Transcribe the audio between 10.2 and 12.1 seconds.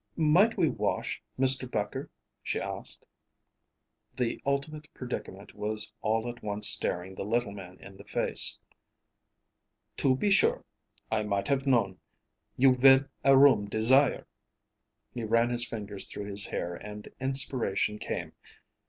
sure.... I might have known....